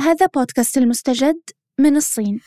هذا 0.00 0.26
بودكاست 0.26 0.78
المستجد 0.78 1.40
من 1.78 1.96
الصين. 1.96 2.40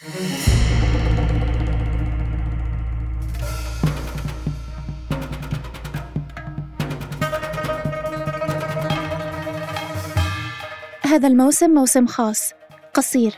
هذا 11.05 11.27
الموسم 11.27 11.69
موسم 11.69 12.07
خاص 12.07 12.51
قصير. 12.93 13.33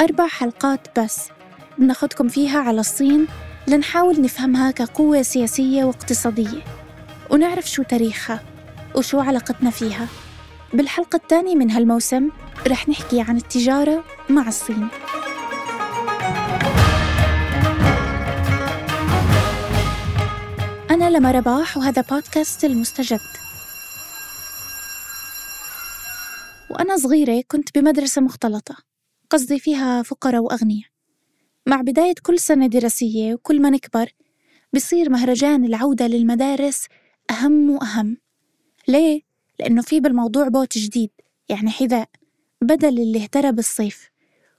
أربع 0.00 0.26
حلقات 0.26 1.00
بس. 1.00 1.28
بناخدكم 1.78 2.28
فيها 2.28 2.58
على 2.58 2.80
الصين 2.80 3.26
لنحاول 3.68 4.20
نفهمها 4.20 4.70
كقوة 4.70 5.22
سياسية 5.22 5.84
واقتصادية. 5.84 6.64
ونعرف 7.30 7.70
شو 7.70 7.82
تاريخها 7.82 8.42
وشو 8.94 9.20
علاقتنا 9.20 9.70
فيها. 9.70 10.06
بالحلقة 10.72 11.16
الثانية 11.16 11.54
من 11.54 11.70
هالموسم 11.70 12.30
رح 12.66 12.88
نحكي 12.88 13.20
عن 13.20 13.36
التجارة 13.36 14.04
مع 14.30 14.48
الصين. 14.48 14.88
أنا 20.90 21.10
لما 21.10 21.30
رباح 21.30 21.76
وهذا 21.76 22.02
بودكاست 22.02 22.64
المستجد. 22.64 23.20
وأنا 26.70 26.96
صغيرة 26.96 27.42
كنت 27.48 27.78
بمدرسة 27.78 28.22
مختلطة 28.22 28.76
قصدي 29.30 29.58
فيها 29.58 30.02
فقراء 30.02 30.42
وأغنياء. 30.42 30.88
مع 31.66 31.80
بداية 31.80 32.14
كل 32.22 32.38
سنة 32.38 32.66
دراسية 32.66 33.34
وكل 33.34 33.62
ما 33.62 33.70
نكبر 33.70 34.12
بصير 34.72 35.10
مهرجان 35.10 35.64
العودة 35.64 36.06
للمدارس 36.06 36.86
أهم 37.30 37.70
وأهم. 37.70 38.16
ليه؟ 38.88 39.22
لأنه 39.60 39.82
في 39.82 40.00
بالموضوع 40.00 40.48
بوت 40.48 40.78
جديد 40.78 41.10
يعني 41.48 41.70
حذاء. 41.70 42.08
بدل 42.66 42.98
اللي 42.98 43.22
اهترى 43.22 43.52
بالصيف 43.52 44.10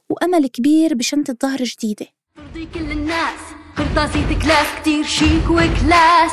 وأمل 0.09 0.47
كبير 0.47 0.93
بشنطة 0.93 1.37
ظهر 1.41 1.63
جديدة. 1.63 2.05
ترضي 2.35 2.65
كل 2.65 2.91
الناس 2.91 3.39
قرطاسي 3.77 4.23
كلاس 4.43 4.81
كتير 4.81 5.03
chic 5.03 5.49
و 5.49 5.61
class. 5.61 6.31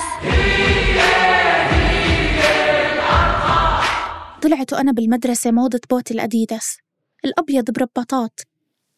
طلعت 4.42 4.72
وأنا 4.72 4.92
بالمدرسة 4.92 5.50
موضة 5.50 5.80
بوت 5.90 6.10
الأديداس 6.10 6.78
الأبيض 7.24 7.70
برباطات 7.70 8.40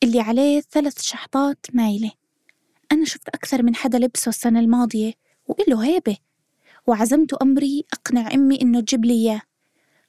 اللي 0.02 0.20
عليه 0.20 0.60
ثلاث 0.60 1.02
شحطات 1.02 1.66
مايلة. 1.72 2.10
أنا 2.92 3.04
شفت 3.04 3.28
أكثر 3.28 3.62
من 3.62 3.74
حدا 3.74 3.98
لبسه 3.98 4.28
السنة 4.28 4.60
الماضية 4.60 5.12
وإله 5.48 5.84
هيبة. 5.84 6.16
وعزمت 6.86 7.34
أمري 7.34 7.84
أقنع 7.92 8.34
أمي 8.34 8.62
إنه 8.62 8.80
تجيب 8.80 9.04
لي 9.04 9.12
إياه. 9.12 9.42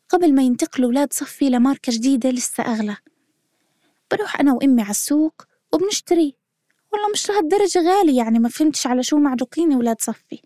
قبل 0.10 0.36
ما 0.36 0.44
ينتقلوا 0.44 0.90
ولاد 0.90 1.14
صفي 1.14 1.50
لماركة 1.50 1.92
جديدة 1.92 2.30
لسه 2.30 2.64
أغلى. 2.64 2.98
بروح 4.12 4.40
أنا 4.40 4.54
وأمي 4.54 4.82
على 4.82 4.92
السوق 4.92 5.42
وبنشتري. 5.74 6.36
والله 6.94 7.10
مش 7.14 7.30
لهالدرجة 7.30 7.80
غالي 7.80 8.16
يعني 8.16 8.40
ما 8.40 8.50
فهمتش 8.50 8.88
على 8.88 9.04
شو 9.04 9.18
معجوقين 9.18 9.74
ولاد 9.76 10.02
صفي 10.02 10.42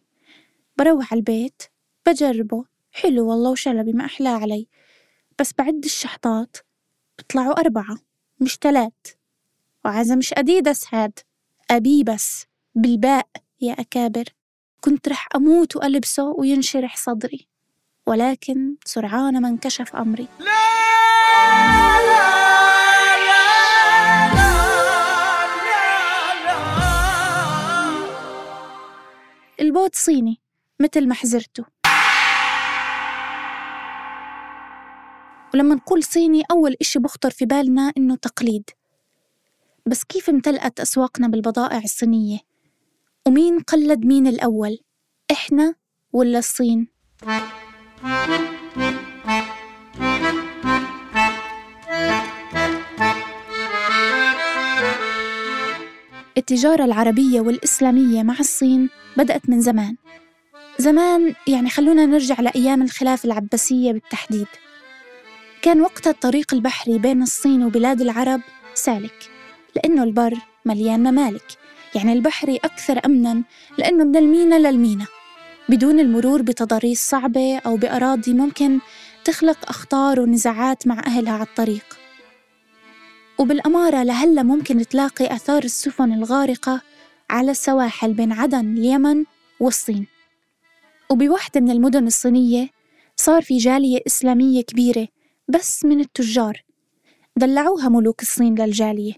بروح 0.78 1.12
على 1.14 1.20
البيت 1.20 1.64
بجربه. 2.06 2.66
حلو 2.92 3.30
والله 3.30 3.50
وشلبي 3.52 3.94
ما 3.94 4.06
أحلاه 4.06 4.32
علي. 4.32 4.68
بس 5.40 5.54
بعد 5.58 5.86
الشحطات 5.86 6.58
بيطلعوا 7.18 7.60
أربعة 7.60 7.98
مش 8.40 8.58
تلات 8.58 9.08
وعزا 9.86 10.16
مش 10.16 10.34
أديدس 10.34 10.94
هاد 10.94 11.20
أبي 11.72 12.04
بس 12.04 12.46
بالباء 12.76 13.28
يا 13.62 13.74
أكابر. 13.74 14.24
كنت 14.82 15.10
رح 15.10 15.28
أموت 15.36 15.76
وألبسه 15.76 16.24
وينشرح 16.24 16.98
صدري. 16.98 17.48
ولكن 18.08 18.76
سرعان 18.86 19.42
ما 19.42 19.48
انكشف 19.48 19.96
أمري 19.96 20.28
لا 20.40 20.46
لا 20.46 22.32
البوت 29.60 29.96
صيني 29.96 30.42
مثل 30.80 31.08
ما 31.08 31.16
حزرته 31.16 31.66
ولما 35.54 35.76
نقول 35.76 36.04
صيني 36.04 36.44
أول 36.52 36.76
إشي 36.82 37.00
بخطر 37.00 37.30
في 37.30 37.46
بالنا 37.46 37.92
إنه 37.98 38.16
تقليد 38.16 38.70
بس 39.86 40.04
كيف 40.04 40.30
امتلأت 40.30 40.80
أسواقنا 40.80 41.28
بالبضائع 41.28 41.78
الصينية؟ 41.78 42.40
ومين 43.28 43.60
قلد 43.60 44.06
مين 44.06 44.28
الأول؟ 44.28 44.78
إحنا 45.32 45.76
ولا 46.14 46.40
الصين؟ 46.40 46.88
التجارة 56.38 56.86
العربية 56.86 57.42
والإسلامية 57.42 58.24
مع 58.24 58.40
الصين 58.40 58.90
بدأت 59.18 59.50
من 59.50 59.62
زمان. 59.62 59.96
زمان 60.78 61.34
يعني 61.48 61.70
خلونا 61.70 62.06
نرجع 62.06 62.42
لأيام 62.42 62.82
الخلافة 62.82 63.28
العباسية 63.28 63.92
بالتحديد. 63.92 64.48
كان 65.62 65.82
وقتها 65.82 66.12
الطريق 66.12 66.54
البحري 66.54 66.98
بين 66.98 67.22
الصين 67.22 67.64
وبلاد 67.64 68.02
العرب 68.02 68.42
سالك 68.74 69.30
لأنه 69.76 70.04
البر 70.04 70.34
مليان 70.66 71.00
ممالك. 71.00 71.48
يعني 71.96 72.14
البحري 72.14 72.58
أكثر 72.58 73.02
أمنا 73.06 73.44
لأنه 73.78 74.04
من 74.04 74.16
المينا 74.16 74.56
للمينا. 74.56 75.06
بدون 75.72 76.00
المرور 76.00 76.42
بتضاريس 76.42 77.10
صعبة 77.10 77.58
أو 77.58 77.78
بأراضي 77.78 78.34
ممكن 78.34 78.80
تخلق 79.26 79.70
أخطار 79.70 80.20
ونزاعات 80.20 80.88
مع 80.88 81.02
أهلها 81.06 81.34
على 81.34 81.44
الطريق. 81.44 81.98
وبالأمارة 83.40 84.04
لهلا 84.04 84.44
ممكن 84.44 84.88
تلاقي 84.88 85.36
آثار 85.36 85.64
السفن 85.64 86.14
الغارقة 86.14 86.82
على 87.30 87.52
السواحل 87.52 88.14
بين 88.14 88.32
عدن 88.32 88.78
اليمن 88.78 89.26
والصين. 89.60 90.08
وبوحدة 91.10 91.62
من 91.62 91.72
المدن 91.72 92.08
الصينية 92.08 92.70
صار 93.16 93.42
في 93.42 93.58
جالية 93.58 94.00
إسلامية 94.08 94.62
كبيرة 94.62 95.08
بس 95.48 95.86
من 95.86 96.00
التجار. 96.00 96.64
دلعوها 97.38 97.90
ملوك 97.90 98.22
الصين 98.22 98.56
للجالية. 98.56 99.14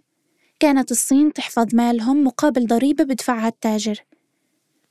كانت 0.60 0.92
الصين 0.92 1.34
تحفظ 1.34 1.76
مالهم 1.76 2.24
مقابل 2.24 2.68
ضريبة 2.68 3.04
بدفعها 3.04 3.48
التاجر. 3.48 4.04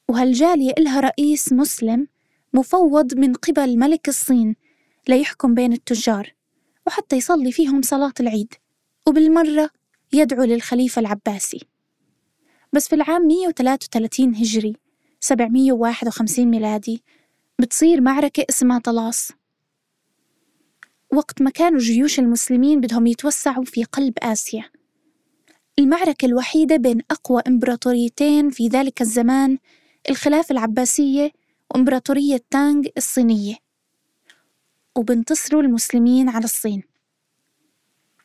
وهالجالية 0.08 0.72
إلها 0.78 1.00
رئيس 1.00 1.52
مسلم 1.52 2.08
مفوض 2.54 3.14
من 3.14 3.34
قبل 3.34 3.78
ملك 3.78 4.08
الصين 4.08 4.56
ليحكم 5.08 5.54
بين 5.54 5.72
التجار 5.72 6.34
وحتى 6.86 7.16
يصلي 7.16 7.52
فيهم 7.52 7.82
صلاة 7.82 8.12
العيد؟ 8.20 8.54
وبالمرة 9.06 9.70
يدعو 10.12 10.44
للخليفة 10.44 11.00
العباسي. 11.00 11.60
بس 12.72 12.88
في 12.88 12.94
العام 12.94 13.26
133 13.26 14.34
هجري 14.34 14.76
751 15.20 16.46
ميلادي 16.46 17.02
بتصير 17.58 18.00
معركة 18.00 18.44
اسمها 18.50 18.78
طلاس 18.78 19.32
وقت 21.12 21.42
ما 21.42 21.50
كانوا 21.50 21.78
جيوش 21.78 22.18
المسلمين 22.18 22.80
بدهم 22.80 23.06
يتوسعوا 23.06 23.64
في 23.64 23.84
قلب 23.84 24.14
آسيا. 24.22 24.64
المعركة 25.78 26.26
الوحيدة 26.26 26.76
بين 26.76 27.00
أقوى 27.10 27.42
إمبراطوريتين 27.48 28.50
في 28.50 28.68
ذلك 28.68 29.02
الزمان 29.02 29.58
الخلافة 30.10 30.52
العباسية 30.52 31.32
وإمبراطورية 31.70 32.40
تانغ 32.50 32.86
الصينية 32.96 33.56
وبنتصروا 34.96 35.62
المسلمين 35.62 36.28
على 36.28 36.44
الصين. 36.44 36.82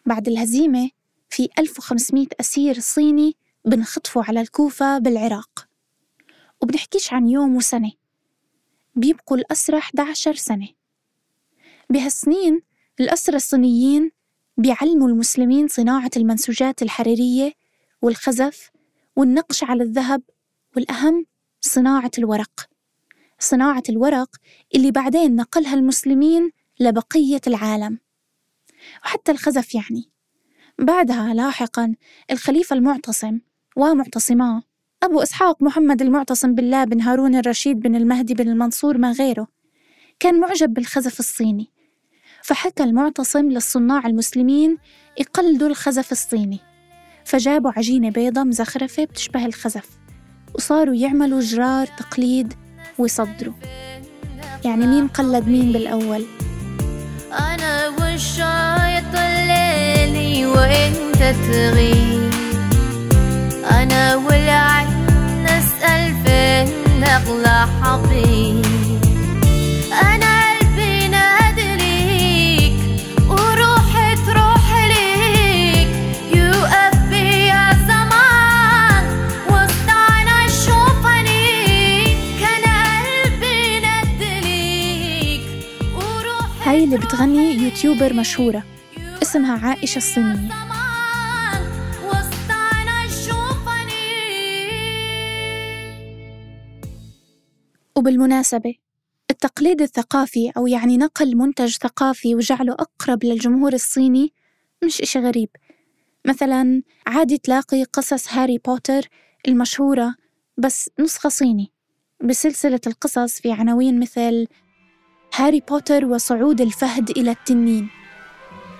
بعد 0.05 0.27
الهزيمة 0.27 0.89
في 1.29 1.49
1500 1.59 2.27
أسير 2.39 2.79
صيني 2.79 3.35
بنخطفوا 3.65 4.23
على 4.23 4.41
الكوفة 4.41 4.97
بالعراق. 4.97 5.67
وبنحكيش 6.61 7.13
عن 7.13 7.27
يوم 7.27 7.55
وسنة. 7.55 7.91
بيبقوا 8.95 9.37
الأسرى 9.37 9.77
11 9.77 10.35
سنة. 10.35 10.67
بهالسنين 11.89 12.61
الأسرى 12.99 13.35
الصينيين 13.35 14.11
بيعلموا 14.57 15.09
المسلمين 15.09 15.67
صناعة 15.67 16.11
المنسوجات 16.17 16.81
الحريرية 16.81 17.53
والخزف 18.01 18.71
والنقش 19.15 19.63
على 19.63 19.83
الذهب 19.83 20.21
والأهم 20.75 21.25
صناعة 21.61 22.11
الورق. 22.17 22.69
صناعة 23.39 23.83
الورق 23.89 24.35
اللي 24.75 24.91
بعدين 24.91 25.35
نقلها 25.35 25.73
المسلمين 25.73 26.51
لبقية 26.79 27.41
العالم. 27.47 27.99
وحتى 29.05 29.31
الخزف 29.31 29.75
يعني. 29.75 30.09
بعدها 30.79 31.33
لاحقا 31.33 31.95
الخليفة 32.31 32.75
المعتصم 32.75 33.39
ومعتصماه 33.75 34.63
أبو 35.03 35.21
إسحاق 35.21 35.63
محمد 35.63 36.01
المعتصم 36.01 36.55
بالله 36.55 36.83
بن 36.83 37.01
هارون 37.01 37.35
الرشيد 37.35 37.79
بن 37.79 37.95
المهدي 37.95 38.33
بن 38.33 38.49
المنصور 38.49 38.97
ما 38.97 39.11
غيره 39.11 39.47
كان 40.19 40.39
معجب 40.39 40.73
بالخزف 40.73 41.19
الصيني. 41.19 41.67
فحكى 42.43 42.83
المعتصم 42.83 43.51
للصناع 43.51 44.05
المسلمين 44.05 44.77
يقلدوا 45.19 45.67
الخزف 45.67 46.11
الصيني. 46.11 46.59
فجابوا 47.25 47.71
عجينة 47.77 48.09
بيضة 48.09 48.43
مزخرفة 48.43 49.03
بتشبه 49.05 49.45
الخزف. 49.45 50.06
وصاروا 50.53 50.95
يعملوا 50.95 51.41
جرار 51.41 51.87
تقليد 51.87 52.53
ويصدروا. 52.97 53.53
يعني 54.65 54.87
مين 54.87 55.07
قلد 55.07 55.47
مين 55.47 55.73
بالأول؟ 55.73 56.25
أنا 57.31 57.87
والشايط 57.87 59.15
الليلي 59.15 60.45
تغيب. 61.31 62.16
هاي 86.77 86.83
اللي 86.83 86.97
بتغني 86.97 87.53
يوتيوبر 87.53 88.13
مشهورة 88.13 88.63
اسمها 89.21 89.67
عائشة 89.67 89.97
الصينية. 89.97 90.49
وبالمناسبة 97.95 98.75
التقليد 99.31 99.81
الثقافي 99.81 100.51
أو 100.57 100.67
يعني 100.67 100.97
نقل 100.97 101.37
منتج 101.37 101.77
ثقافي 101.77 102.35
وجعله 102.35 102.73
أقرب 102.73 103.23
للجمهور 103.23 103.73
الصيني 103.73 104.33
مش 104.83 105.01
إشي 105.01 105.19
غريب. 105.19 105.49
مثلا 106.25 106.81
عادي 107.07 107.37
تلاقي 107.37 107.83
قصص 107.83 108.33
هاري 108.33 108.57
بوتر 108.57 109.01
المشهورة 109.47 110.15
بس 110.57 110.89
نسخة 110.99 111.29
صيني. 111.29 111.71
بسلسلة 112.23 112.81
القصص 112.87 113.41
في 113.41 113.51
عناوين 113.51 113.99
مثل 113.99 114.47
هاري 115.39 115.63
بوتر 115.69 116.05
وصعود 116.05 116.61
الفهد 116.61 117.09
إلى 117.09 117.31
التنين. 117.31 117.89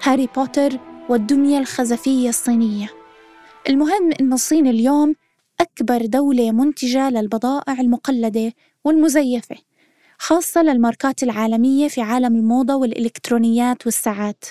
هاري 0.04 0.28
بوتر 0.36 0.80
والدمية 1.10 1.60
الخزفية 1.60 2.30
الصينية. 2.30 2.90
المهم 3.70 4.12
إن 4.22 4.34
الصين 4.34 4.68
اليوم 4.68 5.16
أكبر 5.62 6.06
دولة 6.06 6.52
منتجة 6.52 7.10
للبضائع 7.10 7.74
المقلدة 7.82 8.54
والمزيفة 8.84 9.56
خاصة 10.18 10.62
للماركات 10.62 11.24
العالمية 11.24 11.88
في 11.88 12.02
عالم 12.02 12.36
الموضة 12.36 12.76
والإلكترونيات 12.76 13.86
والساعات. 13.86 14.46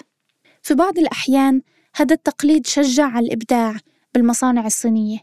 في 0.62 0.74
بعض 0.74 0.98
الأحيان 0.98 1.62
هذا 1.96 2.14
التقليد 2.14 2.66
شجع 2.66 3.04
على 3.04 3.26
الإبداع 3.26 3.76
بالمصانع 4.14 4.66
الصينية 4.66 5.18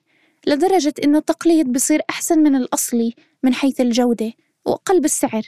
لدرجة 0.47 0.93
إنه 1.03 1.17
التقليد 1.17 1.71
بصير 1.71 2.01
أحسن 2.09 2.39
من 2.39 2.55
الأصلي 2.55 3.13
من 3.43 3.53
حيث 3.53 3.81
الجودة 3.81 4.33
وأقل 4.65 4.99
بالسعر. 5.01 5.43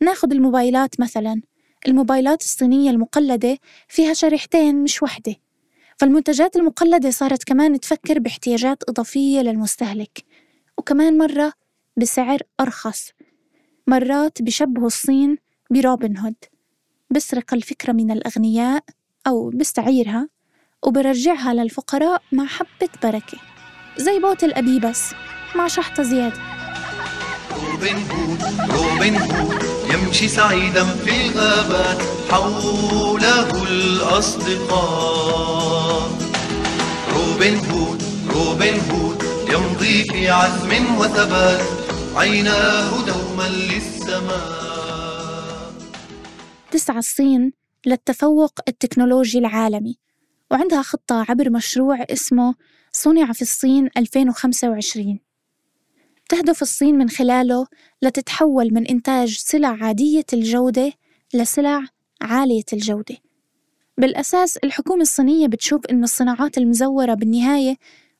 ناخد 0.00 0.32
الموبايلات 0.32 1.00
مثلا. 1.00 1.42
الموبايلات 1.88 2.42
الصينية 2.42 2.90
المقلدة 2.90 3.58
فيها 3.88 4.14
شريحتين 4.14 4.82
مش 4.82 5.02
وحدة. 5.02 5.36
فالمنتجات 5.96 6.56
المقلدة 6.56 7.10
صارت 7.10 7.44
كمان 7.44 7.80
تفكر 7.80 8.18
باحتياجات 8.18 8.82
إضافية 8.88 9.40
للمستهلك. 9.40 10.24
وكمان 10.78 11.18
مرة 11.18 11.52
بسعر 11.96 12.38
أرخص. 12.60 13.10
مرات 13.86 14.42
بشبهوا 14.42 14.86
الصين 14.86 15.38
بروبن 15.70 16.16
هود. 16.16 16.34
بسرق 17.10 17.54
الفكرة 17.54 17.92
من 17.92 18.10
الأغنياء 18.10 18.84
أو 19.26 19.50
بستعيرها 19.50 20.28
وبرجعها 20.82 21.54
للفقراء 21.54 22.22
مع 22.32 22.46
حبة 22.46 22.88
بركة. 23.02 23.38
زي 23.96 24.18
بوت 24.18 24.44
الأديداس 24.44 25.12
مع 25.54 25.66
شحطة 25.66 26.02
زيادة. 26.02 26.40
روبن 27.70 27.96
هود 28.10 28.42
روبن 28.70 29.16
هود. 29.16 29.67
يمشي 29.94 30.28
سعيدا 30.28 30.84
في 30.84 31.26
الغابات 31.26 32.02
حوله 32.30 33.62
الأصدقاء. 33.70 34.88
روبن 37.14 37.56
هود 37.56 38.02
روبن 38.28 38.80
هود 38.90 39.22
يمضي 39.52 40.04
في 40.04 40.28
عزم 40.28 40.96
وثبات. 40.98 41.66
عيناه 42.16 43.06
دوما 43.06 43.48
للسماء. 43.48 44.58
تسعى 46.70 46.98
الصين 46.98 47.52
للتفوق 47.86 48.60
التكنولوجي 48.68 49.38
العالمي 49.38 49.98
وعندها 50.50 50.82
خطة 50.82 51.26
عبر 51.28 51.50
مشروع 51.50 52.04
اسمه 52.10 52.54
صنع 52.92 53.32
في 53.32 53.42
الصين 53.42 53.88
2025 53.96 55.20
تهدف 56.28 56.62
الصين 56.62 56.98
من 56.98 57.08
خلاله 57.08 57.66
لتتحول 58.02 58.74
من 58.74 58.86
إنتاج 58.86 59.36
سلع 59.36 59.68
عادية 59.84 60.24
الجودة 60.32 60.92
لسلع 61.34 61.80
عالية 62.22 62.64
الجودة. 62.72 63.16
بالأساس 63.98 64.56
الحكومة 64.56 65.02
الصينية 65.02 65.46
بتشوف 65.46 65.86
إن 65.86 66.04
الصناعات 66.04 66.58
المزورة 66.58 67.14
بالنهاية 67.14 67.76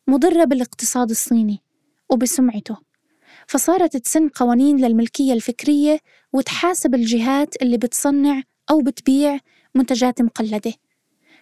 مضرة 0.06 0.44
بالاقتصاد 0.44 1.10
الصيني 1.10 1.62
وبسمعته. 2.10 2.76
فصارت 3.46 3.96
تسن 3.96 4.28
قوانين 4.28 4.76
للملكية 4.76 5.32
الفكرية 5.32 5.99
وتحاسب 6.32 6.94
الجهات 6.94 7.62
اللي 7.62 7.78
بتصنع 7.78 8.43
أو 8.70 8.81
بتبيع 8.81 9.38
منتجات 9.75 10.22
مقلدة. 10.22 10.72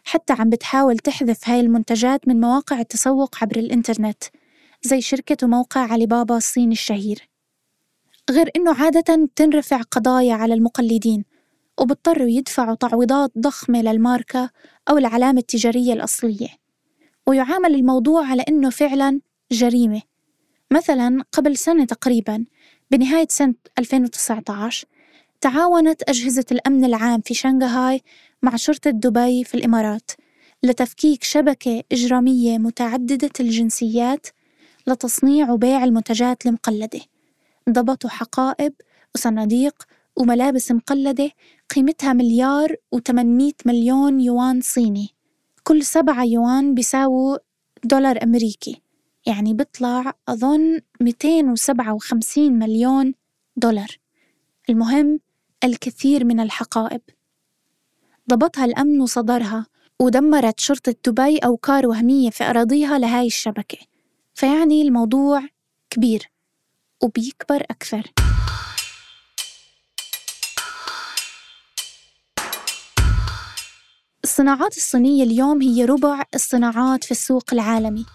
حتى 0.05 0.33
عم 0.33 0.51
بتحاول 0.51 0.99
تحذف 0.99 1.49
هاي 1.49 1.61
المنتجات 1.61 2.29
من 2.29 2.41
مواقع 2.41 2.81
التسوق 2.81 3.37
عبر 3.43 3.57
الإنترنت. 3.57 4.25
زي 4.83 5.01
شركة 5.01 5.37
وموقع 5.47 5.81
علي 5.81 6.07
بابا 6.07 6.37
الصيني 6.37 6.73
الشهير. 6.73 7.29
غير 8.31 8.51
إنه 8.57 8.75
عادة 8.75 9.29
تنرفع 9.37 9.83
قضايا 9.83 10.35
على 10.35 10.55
المقلدين 10.55 11.25
وبضطروا 11.81 12.29
يدفعوا 12.29 12.75
تعويضات 12.75 13.33
ضخمة 13.39 13.83
للماركة 13.83 14.51
أو 14.89 14.99
العلامة 14.99 15.39
التجارية 15.41 15.93
الأصلية. 15.93 16.49
ويعامل 17.27 17.75
الموضوع 17.75 18.27
على 18.27 18.45
إنه 18.49 18.71
فعلا 18.71 19.21
جريمة. 19.53 20.03
مثلا 20.71 21.25
قبل 21.33 21.57
سنة 21.57 21.85
تقريبا 21.85 22.45
بنهاية 22.91 23.27
سنة 23.31 23.55
2019 23.79 24.87
تعاونت 25.41 26.03
أجهزة 26.09 26.45
الأمن 26.53 26.85
العام 26.85 27.21
في 27.21 27.35
شنغهاي 27.35 28.01
مع 28.43 28.57
شرطة 28.57 28.91
دبي 28.91 29.45
في 29.45 29.55
الإمارات 29.55 30.11
لتفكيك 30.63 31.25
شبكة 31.25 31.83
إجرامية 31.93 32.59
متعددة 32.59 33.31
الجنسيات 33.41 34.27
لتصنيع 34.87 35.51
وبيع 35.51 35.85
المنتجات 35.85 36.47
المقلدة. 36.47 37.01
ضبطوا 37.71 38.11
حقائب 38.11 38.73
وصناديق 39.15 39.83
وملابس 40.17 40.73
مقلدة 40.73 41.31
قيمتها 41.75 42.13
مليار 42.13 42.75
و800 42.97 43.53
مليون 43.67 44.21
يوان 44.21 44.61
صيني. 44.61 45.09
كل 45.65 45.85
سبعة 45.85 46.25
يوان 46.25 46.75
بيساووا 46.75 47.37
دولار 47.85 48.23
أمريكي. 48.23 48.83
يعني 49.27 49.55
بيطلع 49.55 50.13
أظن 50.29 50.81
257 51.01 52.53
مليون 52.59 53.15
دولار. 53.57 53.99
المهم 54.71 55.21
الكثير 55.65 56.25
من 56.25 56.41
الحقائب. 56.41 57.01
ضبطها 58.31 58.65
الأمن 58.65 59.01
وصدرها 59.01 59.67
ودمرت 60.01 60.61
شرطة 60.61 60.95
دبي 61.07 61.39
أوكار 61.39 61.87
وهمية 61.87 62.31
في 62.31 62.45
أراضيها 62.45 62.99
لهاي 62.99 63.27
الشبكة. 63.27 63.79
فيعني 64.37 64.83
الموضوع 64.83 65.43
كبير 65.91 66.31
وبيكبر 67.03 67.63
أكثر. 67.71 68.03
الصناعات 74.25 74.77
الصينية 74.77 75.25
اليوم 75.25 75.63
هي 75.63 75.85
ربع 75.85 76.23
الصناعات 76.35 77.05
في 77.05 77.11
السوق 77.11 77.45
العالمي. 77.53 78.07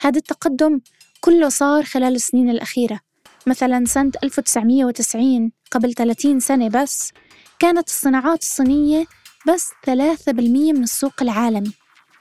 هذا 0.00 0.18
التقدم 0.18 0.80
كله 1.20 1.48
صار 1.48 1.84
خلال 1.84 2.14
السنين 2.14 2.50
الأخيرة. 2.50 3.00
مثلا 3.46 3.84
سنة 3.84 4.12
1990 4.24 5.52
قبل 5.70 5.94
30 5.94 6.40
سنة 6.40 6.68
بس 6.68 7.12
كانت 7.58 7.88
الصناعات 7.88 8.42
الصينية 8.42 9.06
بس 9.48 9.70
3% 9.86 10.72
من 10.72 10.82
السوق 10.82 11.22
العالمي 11.22 11.72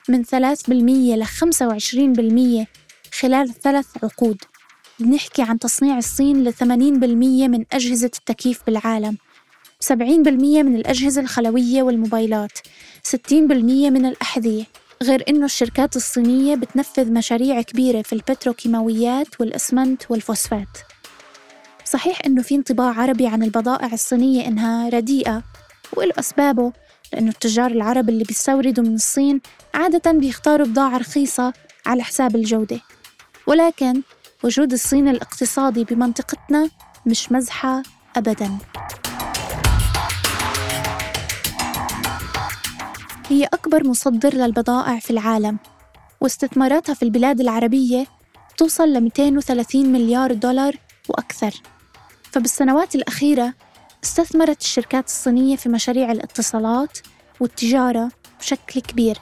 من 0.10 0.24
3% 0.24 1.16
ل 1.16 1.26
25% 1.26 2.83
خلال 3.20 3.54
ثلاث 3.54 3.86
عقود. 4.04 4.38
بنحكي 5.00 5.42
عن 5.42 5.60
تصنيع 5.60 5.98
الصين 5.98 6.44
ل 6.44 6.54
80% 6.54 6.64
من 7.48 7.66
أجهزة 7.74 8.12
التكييف 8.20 8.62
بالعالم 8.68 9.18
70% 9.80 9.94
من 10.64 10.76
الأجهزة 10.76 11.22
الخلوية 11.22 11.84
والموبايلات 11.84 12.58
60% 13.08 13.34
من 13.90 14.06
الأحذية 14.06 14.64
غير 15.04 15.24
إنه 15.30 15.46
الشركات 15.46 15.96
الصينية 15.96 16.56
بتنفذ 16.56 17.12
مشاريع 17.12 17.62
كبيرة 17.62 18.02
في 18.02 18.14
البتروكيماويات 18.14 19.42
والإسمنت 19.42 20.04
والفوسفات. 20.12 20.78
صحيح 21.86 22.20
إنه 22.26 22.42
في 22.42 22.56
انطباع 22.56 23.02
عربي 23.02 23.28
عن 23.28 23.44
البضائع 23.44 23.94
الصينية 23.94 24.48
إنها 24.48 24.90
رديئة 24.90 25.44
وله 25.98 26.14
أسبابه 26.20 26.74
لأنه 27.14 27.30
التجار 27.30 27.72
العرب 27.72 28.10
اللي 28.10 28.24
بيستوردوا 28.24 28.84
من 28.84 28.96
الصين 28.96 29.42
عادة 29.74 30.12
بيختاروا 30.12 30.68
بضاعة 30.68 30.98
رخيصة 30.98 31.54
على 31.86 32.04
حساب 32.04 32.36
الجودة. 32.36 32.82
ولكن 33.48 34.02
وجود 34.44 34.74
الصين 34.74 35.08
الاقتصادي 35.08 35.84
بمنطقتنا 35.84 36.70
مش 37.06 37.32
مزحة 37.32 37.84
أبداً. 38.16 38.58
هي 43.28 43.46
أكبر 43.46 43.88
مصدر 43.88 44.34
للبضائع 44.34 45.00
في 45.00 45.12
العالم 45.12 45.60
واستثماراتها 46.22 46.94
في 46.94 47.04
البلاد 47.04 47.40
العربية 47.42 48.08
توصل 48.58 48.94
ل 48.94 49.02
230 49.02 49.86
مليار 49.86 50.34
دولار 50.34 50.76
وأكثر. 51.10 51.54
فبالسنوات 52.32 52.96
الأخيرة 52.96 53.54
استثمرت 54.04 54.62
الشركات 54.62 55.08
الصينية 55.08 55.56
في 55.56 55.70
مشاريع 55.70 56.12
الاتصالات 56.12 56.98
والتجارة 57.40 58.12
بشكل 58.40 58.82
كبير. 58.82 59.18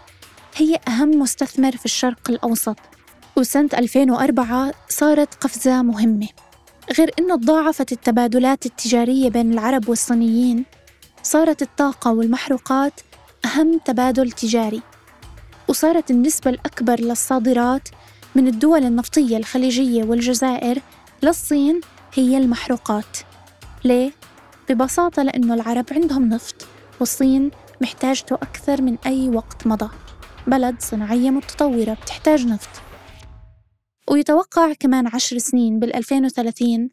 هي 0.55 0.79
أهم 0.87 1.09
مستثمر 1.09 1.77
في 1.77 1.85
الشرق 1.85 2.29
الأوسط. 2.29 2.77
وسنة 3.35 3.69
2004 3.73 4.71
صارت 4.89 5.35
قفزة 5.35 5.81
مهمة. 5.81 6.27
غير 6.97 7.11
أنه 7.19 7.35
تضاعفت 7.35 7.91
التبادلات 7.91 8.65
التجارية 8.65 9.29
بين 9.29 9.53
العرب 9.53 9.89
والصينيين 9.89 10.65
صارت 11.23 11.61
الطاقة 11.61 12.13
والمحروقات 12.13 12.93
أهم 13.45 13.79
تبادل 13.85 14.31
تجاري. 14.31 14.81
وصارت 15.67 16.11
النسبة 16.11 16.51
الأكبر 16.51 16.99
للصادرات 16.99 17.89
من 18.35 18.47
الدول 18.47 18.83
النفطية 18.85 19.37
الخليجية 19.37 20.03
والجزائر 20.03 20.81
للصين 21.23 21.81
هي 22.13 22.37
المحروقات. 22.37 23.17
ليه؟ 23.83 24.11
ببساطة 24.69 25.23
لأنه 25.23 25.53
العرب 25.53 25.85
عندهم 25.91 26.29
نفط 26.29 26.67
والصين 26.99 27.51
محتاجته 27.81 28.35
أكثر 28.35 28.81
من 28.81 28.97
أي 29.05 29.29
وقت 29.29 29.67
مضى. 29.67 29.89
بلد 30.47 30.75
صناعية 30.79 31.29
متطورة 31.29 31.93
بتحتاج 31.93 32.47
نفط. 32.47 32.90
ويتوقع 34.11 34.73
كمان 34.73 35.07
عشر 35.07 35.37
سنين 35.37 35.79
بال 35.79 35.95
2030 35.95 36.89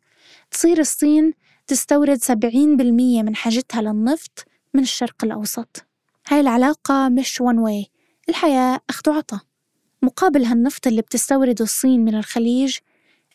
تصير 0.50 0.78
الصين 0.78 1.32
تستورد 1.66 2.18
70% 2.24 2.32
من 3.22 3.36
حاجتها 3.36 3.82
للنفط 3.82 4.44
من 4.74 4.82
الشرق 4.82 5.24
الأوسط. 5.24 5.84
هاي 6.28 6.40
العلاقة 6.40 7.08
مش 7.08 7.40
وان 7.40 7.58
واي 7.58 7.86
الحياة 8.28 8.80
أخذ 8.90 9.10
وعطا. 9.10 9.40
مقابل 10.02 10.44
هالنفط 10.44 10.86
اللي 10.86 11.02
بتستورده 11.02 11.64
الصين 11.64 12.04
من 12.04 12.14
الخليج 12.14 12.76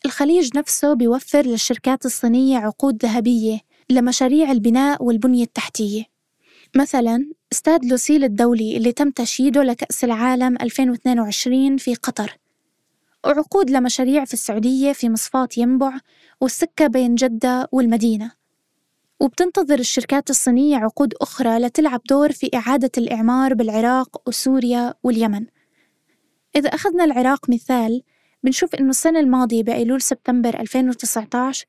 الخليج 0.06 0.58
نفسه 0.58 0.94
بيوفر 0.94 1.46
للشركات 1.46 2.06
الصينية 2.06 2.58
عقود 2.58 3.06
ذهبية 3.06 3.60
لمشاريع 3.90 4.52
البناء 4.52 5.04
والبنية 5.04 5.44
التحتية. 5.44 6.04
مثلا 6.76 7.32
استاد 7.52 7.86
لوسيل 7.86 8.24
الدولي 8.24 8.78
اللي 8.78 8.92
تم 8.92 9.10
تشييده 9.10 9.64
لكأس 9.64 10.04
العالم 10.04 10.58
2022 10.62 11.78
في 11.78 11.96
قطر. 11.96 12.43
وعقود 13.26 13.70
لمشاريع 13.70 14.26
في 14.26 14.34
السعودية 14.34 14.94
في 14.94 15.10
مصفاة 15.10 15.48
ينبع 15.58 15.98
والسكة 16.42 16.88
بين 16.88 17.16
جدة 17.16 17.70
والمدينة. 17.72 18.32
وبتنتظر 19.20 19.80
الشركات 19.80 20.30
الصينية 20.30 20.78
عقود 20.78 21.14
أخرى 21.22 21.60
لتلعب 21.60 22.02
دور 22.10 22.32
في 22.32 22.50
إعادة 22.56 22.92
الإعمار 22.98 23.54
بالعراق 23.54 24.22
وسوريا 24.28 24.94
واليمن. 25.04 25.46
إذا 26.56 26.70
أخذنا 26.70 27.04
العراق 27.04 27.50
مثال 27.50 28.02
بنشوف 28.44 28.76
إنه 28.76 28.90
السنة 28.90 29.20
الماضية 29.20 29.64
بأيلول 29.64 30.02
سبتمبر 30.02 30.60
2019 30.60 31.66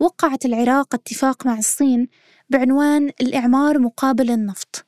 وقعت 0.00 0.44
العراق 0.44 0.94
اتفاق 0.94 1.46
مع 1.46 1.58
الصين 1.58 2.08
بعنوان 2.50 3.10
الإعمار 3.20 3.78
مقابل 3.78 4.30
النفط. 4.30 4.84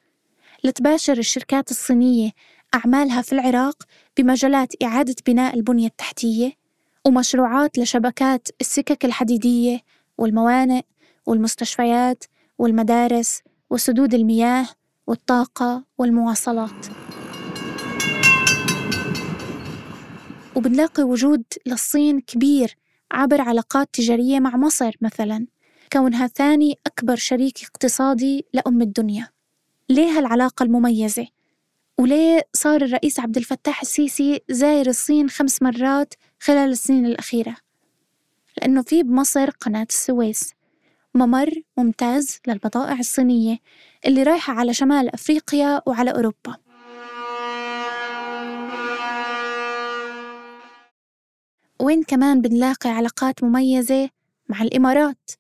لتباشر 0.65 1.19
الشركات 1.19 1.71
الصينية 1.71 2.31
أعمالها 2.75 3.23
في 3.23 3.33
العراق 3.33 3.83
بمجالات 4.19 4.83
إعادة 4.83 5.15
بناء 5.27 5.55
البنية 5.57 5.87
التحتية 5.87 6.53
ومشروعات 7.07 7.79
لشبكات 7.79 8.49
السكك 8.61 9.05
الحديدية 9.05 9.81
والموانئ 10.19 10.83
والمستشفيات 11.27 12.25
والمدارس 12.59 13.43
وسدود 13.71 14.15
المياه 14.15 14.67
والطاقة 15.07 15.85
والمواصلات 15.99 16.87
وبنلاقي 20.57 21.03
وجود 21.03 21.43
للصين 21.67 22.21
كبير 22.21 22.77
عبر 23.13 23.41
علاقات 23.41 23.89
تجارية 23.93 24.41
مع 24.41 24.57
مصر 24.57 24.97
مثلا 25.01 25.47
كونها 25.93 26.27
ثاني 26.27 26.79
أكبر 26.87 27.17
شريك 27.17 27.65
اقتصادي 27.65 28.47
لأم 28.53 28.83
الدنيا 28.83 29.29
ليه 29.89 30.19
هالعلاقة 30.19 30.63
المميزة؟ 30.63 31.27
وليه 32.01 32.49
صار 32.53 32.83
الرئيس 32.83 33.21
عبد 33.21 33.37
الفتاح 33.37 33.81
السيسي 33.81 34.41
زاير 34.51 34.87
الصين 34.87 35.31
خمس 35.31 35.63
مرات 35.63 36.15
خلال 36.41 36.71
السنين 36.71 37.07
الأخيرة؟ 37.07 37.57
لأنه 38.59 38.83
في 38.83 39.03
بمصر 39.03 39.51
قناة 39.51 39.87
السويس. 39.91 40.55
ممر 41.15 41.51
ممتاز 41.77 42.41
للبضائع 42.47 42.99
الصينية 42.99 43.59
اللي 44.07 44.23
رايحة 44.23 44.53
على 44.53 44.75
شمال 44.75 45.15
أفريقيا 45.15 45.83
وعلى 45.87 46.11
أوروبا. 46.11 46.57
وين 51.81 52.03
كمان 52.03 52.41
بنلاقي 52.41 52.91
علاقات 52.91 53.45
مميزة؟ 53.45 54.11
مع 54.49 54.63
الإمارات. 54.63 55.31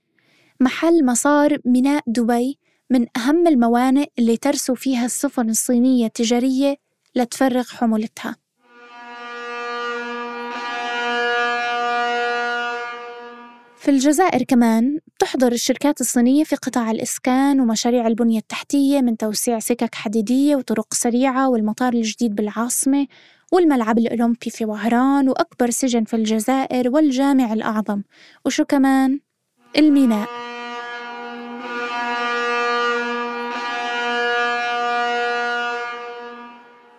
محل 0.60 1.04
مسار 1.04 1.58
ميناء 1.64 2.02
دبي 2.06 2.58
من 2.90 3.07
أهم 3.16 3.47
الموانئ 3.47 4.07
اللي 4.18 4.37
ترسو 4.37 4.75
فيها 4.75 5.04
السفن 5.04 5.50
الصينية 5.50 6.07
التجارية 6.07 6.76
لتفرغ 7.14 7.64
حمولتها. 7.68 8.37
في 13.76 13.90
الجزائر 13.90 14.42
كمان 14.42 14.99
تحضر 15.18 15.52
الشركات 15.52 16.00
الصينية 16.00 16.45
في 16.45 16.57
قطاع 16.57 16.90
الإسكان 16.90 17.61
ومشاريع 17.61 18.07
البنية 18.07 18.38
التحتية 18.38 19.00
من 19.00 19.16
توسيع 19.16 19.59
سكك 19.59 19.95
حديدية 19.95 20.57
وطرق 20.57 20.95
سريعة 20.95 21.49
والمطار 21.49 21.92
الجديد 21.92 22.35
بالعاصمة 22.35 23.07
والملعب 23.52 23.99
الأولمبي 23.99 24.50
في 24.50 24.64
وهران 24.64 25.28
وأكبر 25.28 25.71
سجن 25.71 26.04
في 26.04 26.16
الجزائر 26.16 26.90
والجامع 26.90 27.52
الأعظم. 27.52 28.02
وشو 28.45 28.64
كمان؟ 28.64 29.21
الميناء. 29.78 30.57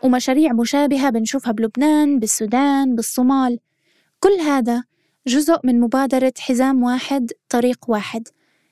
ومشاريع 0.09 0.53
مشابهة 0.53 1.09
بنشوفها 1.09 1.51
بلبنان 1.51 2.19
بالسودان 2.19 2.95
بالصومال. 2.95 3.59
كل 4.19 4.31
هذا 4.41 4.83
جزء 5.27 5.59
من 5.63 5.79
مبادرة 5.79 6.33
حزام 6.39 6.83
واحد 6.83 7.31
طريق 7.49 7.85
واحد 7.87 8.27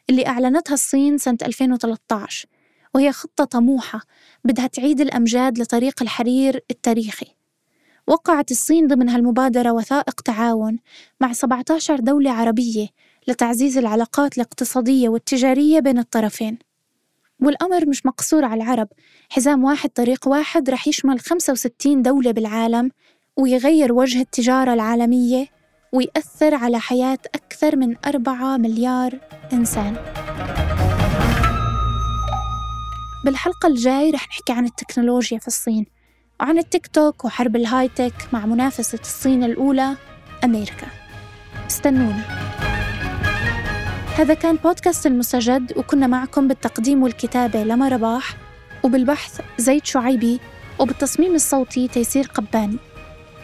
اللي 0.10 0.28
أعلنتها 0.28 0.74
الصين 0.74 1.18
سنة 1.18 1.38
2013 1.42 2.48
وهي 2.96 3.12
خطة 3.12 3.44
طموحة 3.44 4.02
بدها 4.44 4.68
تعيد 4.68 5.02
الأمجاد 5.02 5.60
لطريق 5.60 6.02
الحرير 6.02 6.60
التاريخي. 6.72 7.28
وقعت 8.08 8.52
الصين 8.52 8.88
ضمن 8.88 9.10
هالمبادرة 9.10 9.72
وثائق 9.72 10.22
تعاون 10.22 10.78
مع 11.22 11.34
17 11.34 12.00
دولة 12.00 12.32
عربية 12.32 12.88
لتعزيز 13.28 13.78
العلاقات 13.78 14.38
الاقتصادية 14.38 15.10
والتجارية 15.10 15.80
بين 15.80 15.98
الطرفين. 15.98 16.67
والأمر 17.42 17.86
مش 17.90 18.06
مقصور 18.06 18.46
على 18.46 18.64
العرب. 18.64 18.88
حزام 19.30 19.64
واحد 19.64 19.90
طريق 19.90 20.28
واحد 20.28 20.70
رح 20.70 20.88
يشمل 20.88 21.20
65 21.20 22.02
دولة 22.02 22.32
بالعالم 22.32 22.92
ويغير 23.38 23.94
وجه 23.94 24.22
التجارة 24.22 24.74
العالمية 24.74 25.48
ويأثر 25.94 26.56
على 26.56 26.80
حياة 26.80 27.20
أكثر 27.36 27.76
من 27.76 27.96
أربعة 28.06 28.58
مليار 28.58 29.20
إنسان. 29.54 29.96
بالحلقة 33.26 33.68
الجاي 33.68 34.12
رح 34.12 34.28
نحكي 34.28 34.54
عن 34.54 34.66
التكنولوجيا 34.66 35.40
في 35.40 35.48
الصين 35.48 35.86
وعن 36.40 36.58
التيك 36.58 36.88
توك 36.88 37.26
وحرب 37.26 37.56
الهاي 37.56 37.88
تك 37.88 38.14
مع 38.34 38.46
منافسة 38.46 39.00
الصين 39.02 39.44
الأولى 39.44 39.96
أمريكا. 40.44 40.88
استنونا. 41.68 42.47
هذا 44.18 44.34
كان 44.34 44.56
بودكاست 44.56 45.06
المستجد 45.06 45.78
وكنا 45.78 46.08
معكم 46.08 46.48
بالتقديم 46.48 47.04
والكتابة 47.04 47.64
لما 47.64 47.88
رباح 47.88 48.36
وبالبحث 48.84 49.42
زيد 49.58 49.86
شعيبي 49.86 50.40
وبالتصميم 50.80 51.36
الصوتي 51.36 51.88
تيسير 51.88 52.26
قباني. 52.34 52.78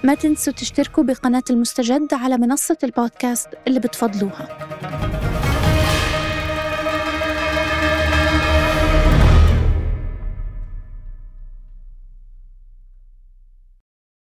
ما 0.03 0.15
تنسوا 0.15 0.53
تشتركوا 0.53 1.03
بقناة 1.03 1.43
المستجد 1.49 2.13
على 2.13 2.37
منصة 2.37 2.77
البودكاست 2.83 3.47
اللي 3.67 3.79
بتفضلوها. 3.79 4.47